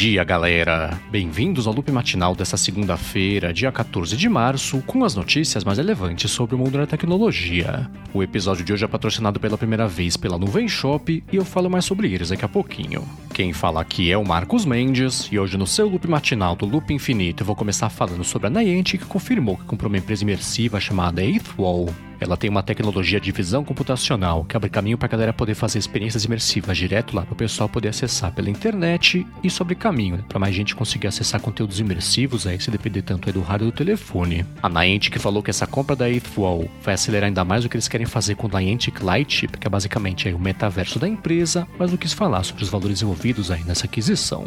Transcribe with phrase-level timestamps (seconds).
[0.00, 0.98] dia, galera!
[1.10, 6.30] Bem-vindos ao loop matinal desta segunda-feira, dia 14 de março, com as notícias mais relevantes
[6.30, 7.86] sobre o mundo da tecnologia.
[8.14, 11.68] O episódio de hoje é patrocinado pela primeira vez pela Nuvem Shop e eu falo
[11.68, 13.06] mais sobre eles daqui a pouquinho.
[13.34, 16.90] Quem fala aqui é o Marcos Mendes e hoje no seu loop matinal do Loop
[16.94, 20.80] Infinito eu vou começar falando sobre a Niantic que confirmou que comprou uma empresa imersiva
[20.80, 21.90] chamada Eighth Wall.
[22.20, 25.78] Ela tem uma tecnologia de visão computacional que abre caminho para a galera poder fazer
[25.78, 30.24] experiências imersivas direto lá para o pessoal poder acessar pela internet e sobre caminho, né,
[30.28, 33.76] para mais gente conseguir acessar conteúdos imersivos aí, se depender tanto aí do hardware do
[33.76, 34.44] telefone.
[34.62, 36.06] A Niantic falou que essa compra da
[36.36, 39.66] Wall vai acelerar ainda mais o que eles querem fazer com o Niantic Lightship, que
[39.66, 43.50] é basicamente aí o metaverso da empresa, mas não quis falar sobre os valores envolvidos
[43.50, 44.46] aí nessa aquisição.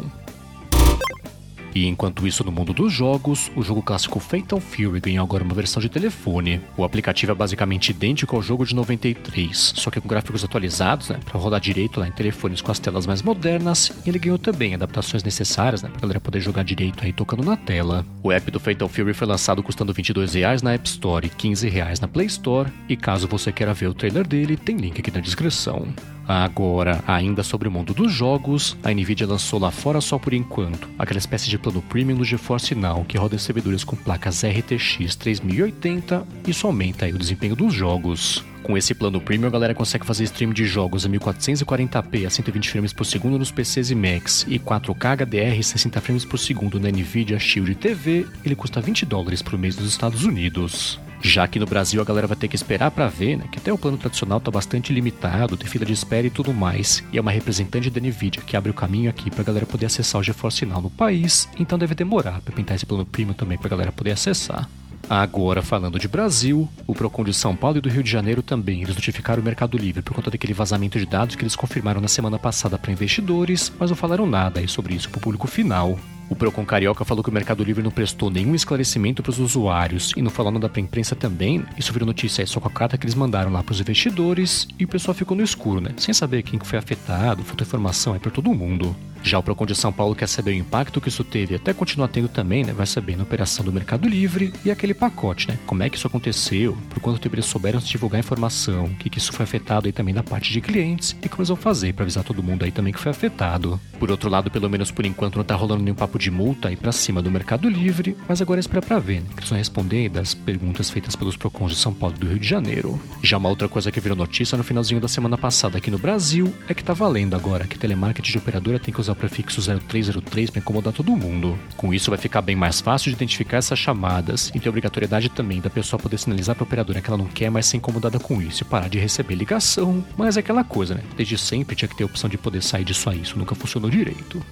[1.74, 5.54] E enquanto isso, no mundo dos jogos, o jogo clássico Fatal Fury ganhou agora uma
[5.54, 6.60] versão de telefone.
[6.76, 11.18] O aplicativo é basicamente idêntico ao jogo de 93, só que com gráficos atualizados, né,
[11.24, 14.74] para rodar direito lá em telefones com as telas mais modernas, e ele ganhou também
[14.74, 18.06] adaptações necessárias, né, pra galera poder jogar direito aí tocando na tela.
[18.22, 21.68] O app do Fatal Fury foi lançado custando 22 reais na App Store e 15
[21.68, 25.10] reais na Play Store, e caso você queira ver o trailer dele, tem link aqui
[25.10, 25.88] na descrição.
[26.26, 30.88] Agora, ainda sobre o mundo dos jogos, a Nvidia lançou lá fora só por enquanto
[30.98, 35.16] aquela espécie de plano premium do GeForce Now que roda em servidores com placas RTX
[35.16, 38.44] 3080 e isso aumenta o desempenho dos jogos.
[38.62, 42.70] Com esse plano premium, a galera consegue fazer stream de jogos a 1440p a 120
[42.70, 46.88] frames por segundo nos PCs e Macs e 4K HDR 60 frames por segundo na
[46.88, 48.26] Nvidia Shield TV.
[48.42, 50.98] Ele custa 20 dólares por mês nos Estados Unidos.
[51.26, 53.46] Já que no Brasil a galera vai ter que esperar para ver, né?
[53.50, 57.02] Que até o plano tradicional tá bastante limitado, tem fila de espera e tudo mais.
[57.10, 60.20] E é uma representante da Nvidia que abre o caminho aqui pra galera poder acessar
[60.20, 63.70] o GeForce Now no país, então deve demorar para pintar esse plano premium também pra
[63.70, 64.68] galera poder acessar.
[65.08, 68.82] Agora, falando de Brasil, o Procon de São Paulo e do Rio de Janeiro também,
[68.82, 72.08] eles notificaram o Mercado Livre por conta daquele vazamento de dados que eles confirmaram na
[72.08, 75.98] semana passada para investidores, mas não falaram nada aí sobre isso para o público final.
[76.28, 80.12] O Procon Carioca falou que o Mercado Livre não prestou nenhum esclarecimento para os usuários
[80.16, 81.64] e não falou nada para a imprensa também.
[81.76, 84.84] Isso virou notícia só com a carta que eles mandaram lá para os investidores e
[84.84, 85.90] o pessoal ficou no escuro, né?
[85.98, 88.96] Sem saber quem foi afetado, faltou informação aí para todo mundo.
[89.24, 92.08] Já o Procon de São Paulo quer saber o impacto que isso teve, até continuar
[92.08, 92.74] tendo também, né?
[92.74, 95.58] Vai saber na operação do Mercado Livre e aquele pacote, né?
[95.64, 99.08] Como é que isso aconteceu, por quanto tempo eles souberam divulgar a informação, o que,
[99.08, 101.94] que isso foi afetado aí também da parte de clientes e como eles vão fazer
[101.94, 103.80] para avisar todo mundo aí também que foi afetado.
[103.98, 106.76] Por outro lado, pelo menos por enquanto não tá rolando nenhum papo de multa aí
[106.76, 109.28] para cima do Mercado Livre, mas agora espera pra ver, né?
[109.30, 112.38] Que eles vão responder das perguntas feitas pelos Procons de São Paulo e do Rio
[112.38, 113.00] de Janeiro.
[113.22, 116.54] Já uma outra coisa que virou notícia no finalzinho da semana passada aqui no Brasil
[116.68, 120.50] é que tá valendo agora que telemarketing de operadora tem que usar o prefixo 0303
[120.50, 121.58] para incomodar todo mundo.
[121.76, 125.60] Com isso vai ficar bem mais fácil de identificar essas chamadas e ter obrigatoriedade também
[125.60, 128.42] da pessoa poder sinalizar para a operadora que ela não quer mais ser incomodada com
[128.42, 130.04] isso e parar de receber ligação.
[130.16, 131.02] Mas é aquela coisa, né?
[131.16, 133.90] Desde sempre tinha que ter a opção de poder sair disso aí, isso nunca funcionou
[133.90, 134.44] direito.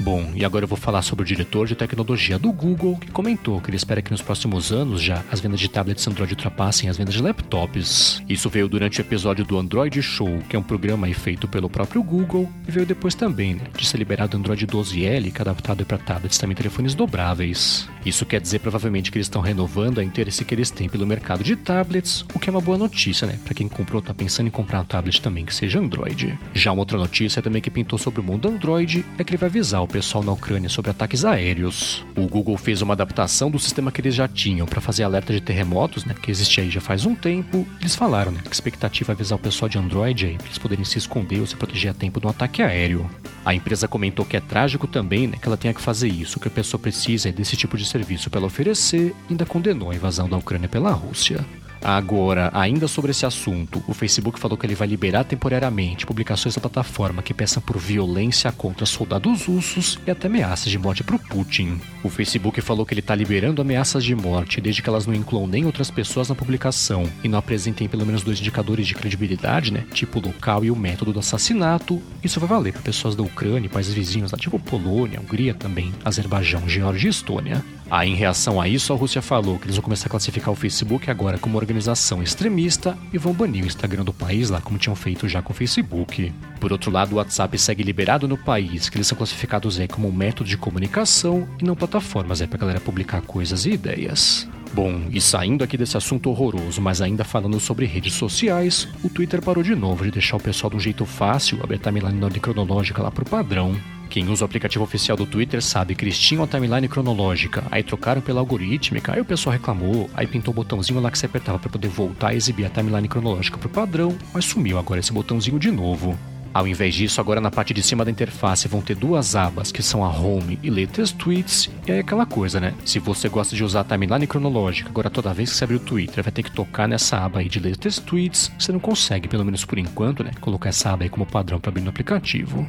[0.00, 3.60] Bom, e agora eu vou falar sobre o diretor de tecnologia do Google, que comentou
[3.60, 6.96] que ele espera que nos próximos anos já as vendas de tablets Android ultrapassem as
[6.96, 8.22] vendas de laptops.
[8.28, 12.02] Isso veio durante o episódio do Android Show, que é um programa feito pelo próprio
[12.02, 15.84] Google, e veio depois também, né, de ser liberado o Android 12L, que é adaptado
[15.84, 17.88] para tablets também telefones dobráveis.
[18.08, 21.44] Isso quer dizer provavelmente que eles estão renovando a interesse que eles têm pelo mercado
[21.44, 24.50] de tablets, o que é uma boa notícia, né, para quem comprou tá pensando em
[24.50, 26.38] comprar um tablet também que seja Android.
[26.54, 29.50] Já uma outra notícia também que pintou sobre o mundo Android é que ele vai
[29.50, 32.02] avisar o pessoal na Ucrânia sobre ataques aéreos.
[32.16, 35.42] O Google fez uma adaptação do sistema que eles já tinham para fazer alerta de
[35.42, 37.68] terremotos, né, que existia aí já faz um tempo.
[37.78, 40.56] Eles falaram, né, que a expectativa é avisar o pessoal de Android aí, para eles
[40.56, 43.08] poderem se esconder ou se proteger a tempo de um ataque aéreo.
[43.48, 46.48] A empresa comentou que é trágico também, né, que ela tenha que fazer isso, que
[46.48, 50.36] a pessoa precisa desse tipo de serviço para oferecer, e ainda condenou a invasão da
[50.36, 51.42] Ucrânia pela Rússia.
[51.82, 56.60] Agora, ainda sobre esse assunto, o Facebook falou que ele vai liberar temporariamente publicações da
[56.60, 61.18] plataforma que peçam por violência contra soldados russos e até ameaças de morte para o
[61.18, 61.80] Putin.
[62.02, 65.46] O Facebook falou que ele está liberando ameaças de morte desde que elas não incluam
[65.46, 69.84] nem outras pessoas na publicação e não apresentem pelo menos dois indicadores de credibilidade, né?
[69.92, 72.02] Tipo o local e o método do assassinato.
[72.22, 75.92] Isso vai valer para pessoas da Ucrânia e países vizinhos, lá, tipo Polônia, Hungria também,
[76.04, 77.64] Azerbaijão, Geórgia e Estônia.
[77.90, 80.56] Aí, em reação a isso, a Rússia falou que eles vão começar a classificar o
[80.56, 84.94] Facebook agora como organização extremista e vão banir o Instagram do país lá, como tinham
[84.94, 86.30] feito já com o Facebook.
[86.60, 90.08] Por outro lado, o WhatsApp segue liberado no país, que eles são classificados aí como
[90.08, 94.46] um método de comunicação e não plataformas aí pra galera publicar coisas e ideias.
[94.74, 99.40] Bom, e saindo aqui desse assunto horroroso, mas ainda falando sobre redes sociais, o Twitter
[99.40, 102.26] parou de novo de deixar o pessoal de um jeito fácil abrir a timeline na
[102.26, 103.74] ordem cronológica lá pro padrão.
[104.08, 107.82] Quem usa o aplicativo oficial do Twitter sabe que eles tinham a timeline cronológica, aí
[107.82, 111.58] trocaram pela algorítmica, aí o pessoal reclamou, aí pintou o botãozinho lá que você apertava
[111.58, 115.58] para poder voltar a exibir a timeline cronológica pro padrão, mas sumiu agora esse botãozinho
[115.58, 116.18] de novo.
[116.52, 119.82] Ao invés disso, agora na parte de cima da interface vão ter duas abas, que
[119.82, 121.70] são a Home e Latest Tweets.
[121.86, 122.74] E é aquela coisa, né?
[122.84, 125.80] Se você gosta de usar a timeline cronológica, agora toda vez que você abrir o
[125.80, 129.44] Twitter vai ter que tocar nessa aba aí de Latest Tweets, você não consegue, pelo
[129.44, 130.30] menos por enquanto, né?
[130.40, 132.66] Colocar essa aba aí como padrão para abrir no aplicativo.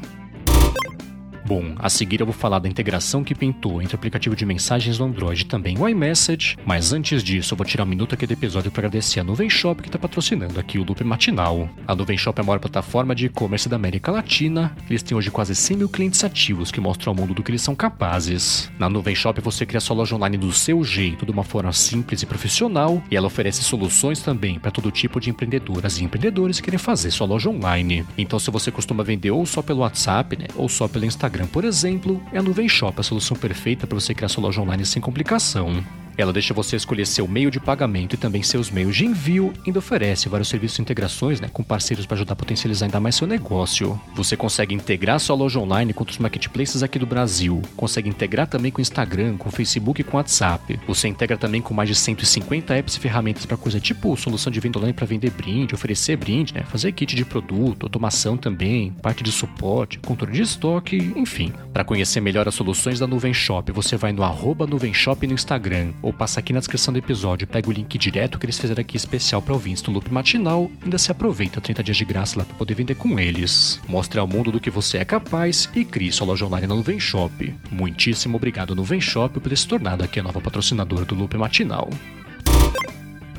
[1.49, 4.99] Bom, a seguir eu vou falar da integração que pintou entre o aplicativo de mensagens
[4.99, 8.27] do Android e também o iMessage, mas antes disso eu vou tirar um minuto aqui
[8.27, 11.67] do episódio para agradecer a Nuvem Shop que está patrocinando aqui o Loop Matinal.
[11.87, 15.31] A Nuvem Shop é a maior plataforma de e-commerce da América Latina, eles têm hoje
[15.31, 18.71] quase 100 mil clientes ativos que mostram ao mundo do que eles são capazes.
[18.77, 22.21] Na Nuvem Shop você cria sua loja online do seu jeito, de uma forma simples
[22.21, 26.65] e profissional, e ela oferece soluções também para todo tipo de empreendedoras e empreendedores que
[26.65, 28.05] querem fazer sua loja online.
[28.15, 31.47] Então se você costuma vender ou só pelo WhatsApp, né, ou só pelo Instagram, Instagram,
[31.47, 34.85] por exemplo, é a Nuvem Shop a solução perfeita para você criar sua loja online
[34.85, 35.83] sem complicação.
[36.19, 39.69] Ela deixa você escolher seu meio de pagamento e também seus meios de envio, e
[39.69, 43.15] ainda oferece vários serviços de integrações né, com parceiros para ajudar a potencializar ainda mais
[43.15, 43.97] seu negócio.
[44.15, 48.69] Você consegue integrar sua loja online com os marketplaces aqui do Brasil, consegue integrar também
[48.69, 50.77] com Instagram, com Facebook e com WhatsApp.
[50.85, 54.59] Você integra também com mais de 150 apps e ferramentas para coisa tipo solução de
[54.59, 59.23] venda online para vender brinde, oferecer brinde, né, fazer kit de produto, automação também, parte
[59.23, 61.53] de suporte, controle de estoque, enfim.
[61.71, 65.33] Para conhecer melhor as soluções da Nuvem Shop, você vai no arroba Nuvem Shop no
[65.33, 68.81] Instagram ou passa aqui na descrição do episódio, pega o link direto que eles fizeram
[68.81, 72.43] aqui especial para ouvintes do Loop Matinal, ainda se aproveita 30 dias de graça lá
[72.43, 73.79] para poder vender com eles.
[73.87, 76.99] Mostre ao mundo do que você é capaz e crie sua loja online na Nuvem
[76.99, 77.55] Shop.
[77.71, 81.89] Muitíssimo obrigado Nuvem Shop por ter se tornado aqui a nova patrocinadora do Loop Matinal.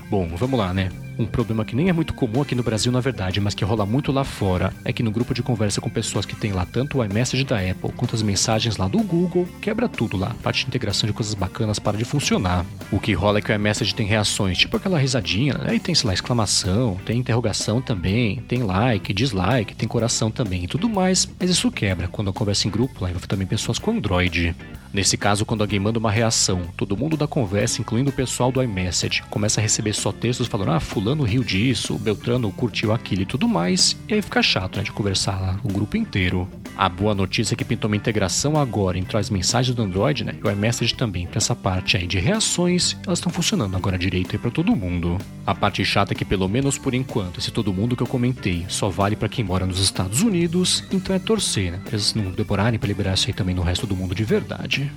[0.09, 0.91] Bom, vamos lá, né?
[1.21, 3.85] Um problema que nem é muito comum aqui no Brasil, na verdade, mas que rola
[3.85, 6.97] muito lá fora, é que no grupo de conversa com pessoas que tem lá tanto
[6.97, 10.29] o iMessage da Apple quanto as mensagens lá do Google, quebra tudo lá.
[10.29, 12.65] A parte de integração de coisas bacanas para de funcionar.
[12.91, 15.75] O que rola é que o iMessage tem reações, tipo aquela risadinha, né?
[15.75, 20.69] E tem, sei lá, exclamação, tem interrogação também, tem like, dislike, tem coração também e
[20.69, 23.91] tudo mais, mas isso quebra quando a conversa em grupo lá envolve também pessoas com
[23.91, 24.57] Android.
[24.93, 28.61] Nesse caso, quando alguém manda uma reação, todo mundo da conversa, incluindo o pessoal do
[28.61, 33.27] iMessage, começa a receber só textos falando: ah, Fulano riu disso, Beltrano curtiu aquilo e
[33.27, 36.49] tudo mais, e aí fica chato né, de conversar lá o grupo inteiro.
[36.77, 40.35] A boa notícia é que pintou uma integração agora entre as mensagens do Android né,
[40.43, 44.39] e o iMessage também, para essa parte aí de reações, elas estão funcionando agora direito
[44.39, 45.19] para todo mundo.
[45.47, 48.65] A parte chata é que, pelo menos por enquanto, esse todo mundo que eu comentei
[48.69, 51.81] só vale para quem mora nos Estados Unidos, então é torcer, né?
[51.89, 54.91] Eles não demorarem para liberar isso aí também no resto do mundo de verdade.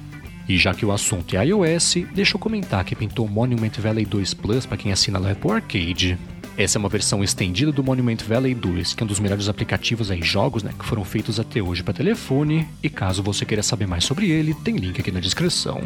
[0.47, 4.33] E já que o assunto é iOS, deixa eu comentar que pintou Monument Valley 2
[4.33, 6.17] Plus para quem assina lá Apple Arcade.
[6.55, 10.11] Essa é uma versão estendida do Monument Valley 2, que é um dos melhores aplicativos
[10.11, 13.87] aí, jogos né, que foram feitos até hoje para telefone, e caso você queira saber
[13.87, 15.81] mais sobre ele, tem link aqui na descrição.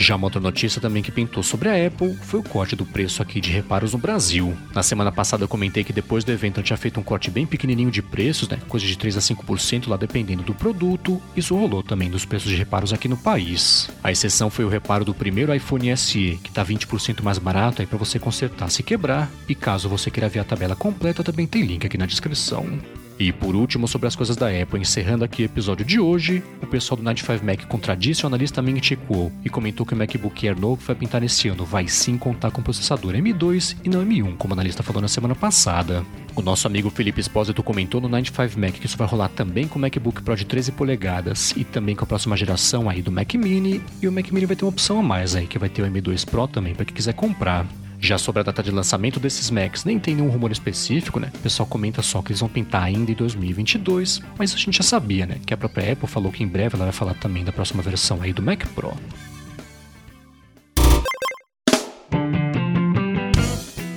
[0.00, 3.20] Já uma outra notícia também que pintou sobre a Apple foi o corte do preço
[3.20, 4.56] aqui de reparos no Brasil.
[4.74, 7.44] Na semana passada eu comentei que depois do evento eu tinha feito um corte bem
[7.44, 11.20] pequenininho de preços, né, coisa de 3 a 5% lá dependendo do produto.
[11.36, 13.90] Isso rolou também dos preços de reparos aqui no país.
[14.02, 17.86] A exceção foi o reparo do primeiro iPhone SE, que está 20% mais barato aí
[17.86, 19.30] para você consertar se quebrar.
[19.46, 22.80] E caso você queira ver a tabela completa, também tem link aqui na descrição.
[23.20, 26.66] E por último, sobre as coisas da Apple, encerrando aqui o episódio de hoje, o
[26.66, 30.48] pessoal do 95 Mac contradisse o analista Ming Chi Kuo e comentou que o MacBook
[30.48, 34.02] Air novo que vai pintar nesse ano vai sim contar com processador M2 e não
[34.02, 36.02] M1, como o analista falou na semana passada.
[36.34, 39.78] O nosso amigo Felipe Espósito comentou no 95 Mac que isso vai rolar também com
[39.78, 43.34] o MacBook Pro de 13 polegadas e também com a próxima geração aí do Mac
[43.34, 45.82] Mini, e o Mac Mini vai ter uma opção a mais aí, que vai ter
[45.82, 47.66] o M2 Pro também para quem quiser comprar.
[48.02, 51.30] Já sobre a data de lançamento desses Macs, nem tem nenhum rumor específico, né?
[51.34, 54.82] O pessoal comenta só que eles vão pintar ainda em 2022, mas a gente já
[54.82, 55.38] sabia, né?
[55.44, 58.22] Que a própria Apple falou que em breve ela vai falar também da próxima versão
[58.22, 58.96] aí do Mac Pro.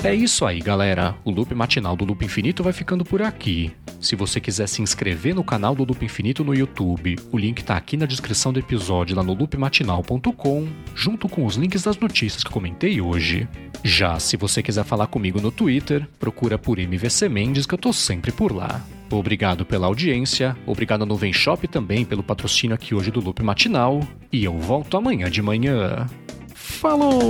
[0.03, 1.15] É isso aí, galera.
[1.23, 3.71] O loop matinal do Loop Infinito vai ficando por aqui.
[4.01, 7.77] Se você quiser se inscrever no canal do Loop Infinito no YouTube, o link tá
[7.77, 12.51] aqui na descrição do episódio lá no loopmatinal.com, junto com os links das notícias que
[12.51, 13.47] comentei hoje.
[13.83, 17.91] Já se você quiser falar comigo no Twitter, procura por MVC Mendes que eu tô
[17.91, 18.81] sempre por lá.
[19.11, 24.01] Obrigado pela audiência, obrigado ao Nuvem Shop também pelo patrocínio aqui hoje do Loop Matinal,
[24.31, 26.07] e eu volto amanhã de manhã.
[26.55, 27.29] Falou!